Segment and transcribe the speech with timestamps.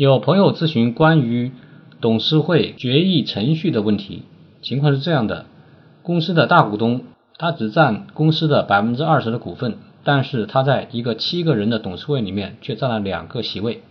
[0.00, 1.52] 有朋友咨询关于
[2.00, 4.22] 董事会决议程序的问题，
[4.62, 5.44] 情况是这样的：
[6.02, 7.02] 公司的大股东
[7.36, 13.82] 他只占公司的百分之二十的股份，但是他在一个七个人的董事会里面却占了两个席位。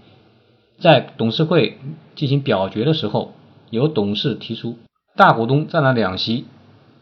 [0.79, 1.77] 在董事会
[2.15, 3.33] 进行表决的时候，
[3.69, 4.79] 有董事提出
[5.15, 6.45] 大股东占了两席，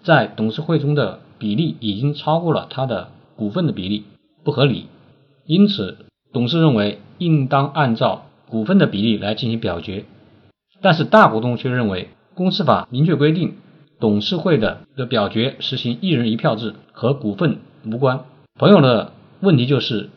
[0.03, 4.03] 在董事会中的比例已经超过了他的股份的比例，
[4.43, 4.87] 不合理。
[5.45, 5.95] 因此，
[6.33, 10.05] 董事认为应当按照股份的比例来进行表决，
[10.81, 13.55] 但是大股东却认为，公司法明确规定，
[13.99, 18.25] 董事会的的表决实行一人一票制，和股份无关。
[18.57, 19.11] 朋友的
[19.41, 20.09] 问题就是，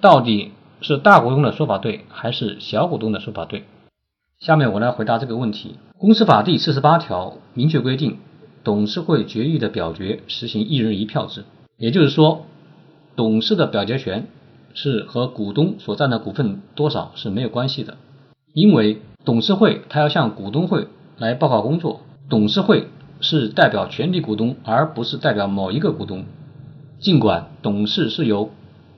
[0.00, 3.64] 到底是大股东的说法对，还是小股东的说法对？
[4.40, 5.76] 下面我来回答这个问题。
[5.98, 8.18] 公司法第四十八条明确规定，
[8.64, 11.44] 董事会决议的表决实行一人一票制，
[11.76, 12.46] 也就是说，
[13.14, 14.26] 董事的表决权。
[14.80, 17.96] 是和股东所占的股份多少是没有关系的，
[18.54, 22.86] 因为董事会他要向股东会来报告工作，董事会
[23.20, 26.26] 是代表全体股东，而不是代表某一个股东。
[27.00, 28.50] 尽管董事是由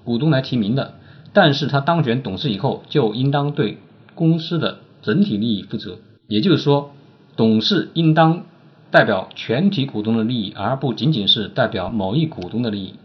[0.05, 0.93] 股东来提名的，
[1.33, 3.79] 但是他当选董事以后，就应当对
[4.15, 5.97] 公司的整体利益负责。
[6.29, 6.91] 也就是说，
[7.37, 8.45] 董事应当
[8.91, 12.97] 代表全体股东的利益，而不仅仅是代表某一股东的利益。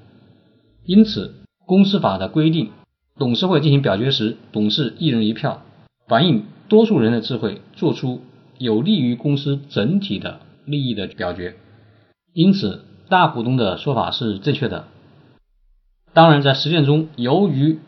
[0.83, 1.35] 因此。
[1.65, 2.69] 公司法的规定，
[3.17, 5.63] 董事会进行表决时，董事一人一票，
[6.07, 8.21] 反映多数人的智慧，做出
[8.57, 11.55] 有利于公司整体的利益的表决。
[12.33, 14.85] 因此，大股东的说法是正确的。
[16.13, 17.79] 当然，在实践中，由于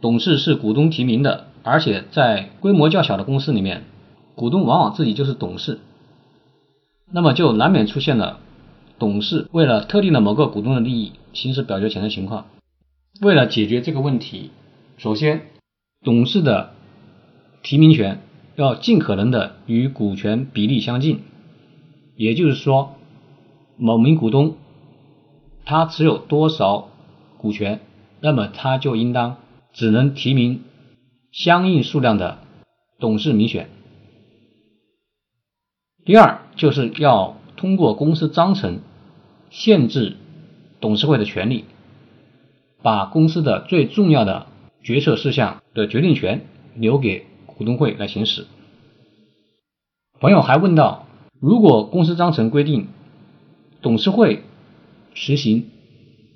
[0.00, 3.84] 董事是股东提名的，而且在规模较小的公司里面，
[4.34, 5.80] 股东往往自己就是董事，
[7.12, 8.38] 那么就难免出现了
[8.98, 12.46] 董事为了特定的某个股东的利益行使表决权的情况。
[13.22, 14.50] 为了解决这个问题，
[14.96, 15.42] 首先，
[16.04, 16.72] 董事的
[17.62, 18.20] 提名权
[18.56, 21.20] 要尽可能的与股权比例相近，
[22.16, 22.96] 也就是说，
[23.76, 24.56] 某名股东
[25.64, 26.88] 他持有多少
[27.38, 27.78] 股权，
[28.20, 29.36] 那么他就应当
[29.72, 30.64] 只能提名
[31.30, 32.38] 相应数量的
[32.98, 33.68] 董事民选。
[36.04, 38.80] 第二，就是要通过公司章程
[39.48, 40.16] 限制
[40.80, 41.66] 董事会的权利。
[42.82, 44.46] 把公司的最重要的
[44.82, 48.46] 决策事项的决定权留给股东会来行使。
[50.20, 51.06] 朋友还问到，
[51.40, 52.88] 如果公司章程规定
[53.80, 54.42] 董事会
[55.14, 55.68] 实行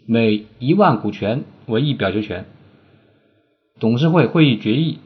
[0.06, 2.46] 每一万股权为一表决权，
[3.78, 4.98] 董事会会议决议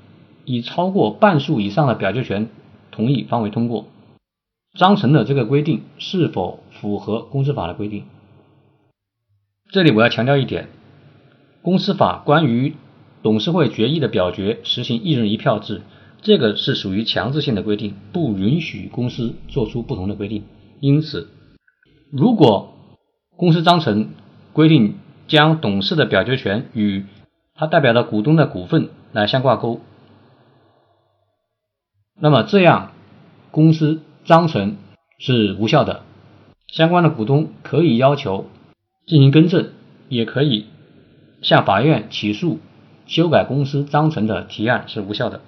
[0.45, 2.49] 以超过半数以上的表决权
[2.91, 3.87] 同意方为通过，
[4.75, 8.05] 章程的这个规定是否符合公司法的规定？
[9.71, 10.69] 这里我要强调一点。
[11.63, 12.75] 公司法关于
[13.23, 15.83] 董事会决议的表决实行一人一票制，
[16.23, 20.45] 这个是属于强制性的规定，不允许公司做出不同的规定。
[20.81, 21.29] 因此，
[22.11, 22.73] 如果
[23.37, 24.11] 公司章程
[24.53, 24.95] 规定
[25.29, 27.05] 将董事的表决权与
[27.55, 29.81] 他代表的股东的股份来相挂钩，
[32.19, 32.93] 那么这样
[33.51, 34.77] 公司章程
[35.19, 36.03] 是无效的。
[36.69, 38.47] 相关的股东可以要求
[39.07, 39.71] 进行更正，
[40.09, 40.67] 也可以。
[41.43, 42.59] 向法院起诉
[43.07, 45.41] 修改公司章程的提案是无效的。